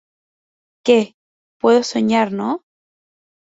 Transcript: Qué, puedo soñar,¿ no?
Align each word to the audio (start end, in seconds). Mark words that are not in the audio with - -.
Qué, 0.83 1.13
puedo 1.59 1.83
soñar,¿ 1.83 2.29
no? 2.39 2.63